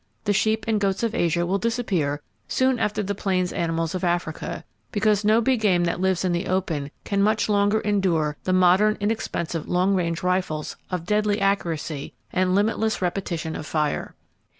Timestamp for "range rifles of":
9.93-11.05